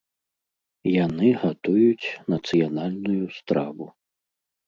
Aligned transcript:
Яны 1.05 1.27
гатуюць 1.43 2.07
нацыянальную 2.33 3.25
страву. 3.37 3.85